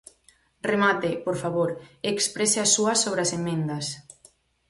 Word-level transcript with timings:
Remate, 0.71 1.09
por 1.25 1.35
favor, 1.43 1.69
e 2.05 2.07
exprese 2.15 2.59
a 2.61 2.71
súa 2.75 2.93
sobre 3.03 3.21
as 3.25 3.31
emendas. 3.39 3.85